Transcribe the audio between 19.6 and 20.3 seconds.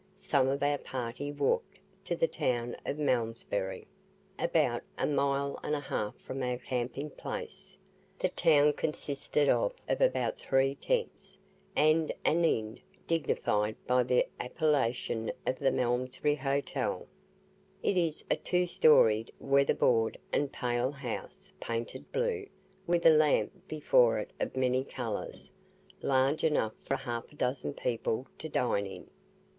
board,